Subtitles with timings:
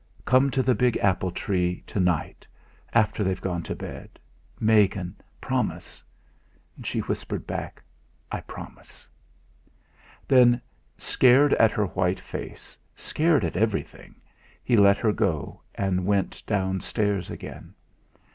[0.25, 2.47] "Come to the big apple tree to night,
[2.91, 4.09] after they've gone to bed.
[4.59, 6.01] Megan promise!"
[6.83, 7.83] She whispered back:
[8.31, 9.07] "I promise."
[10.27, 10.59] Then,
[10.97, 14.15] scared at her white face, scared at everything,
[14.63, 17.75] he let her go, and went downstairs again.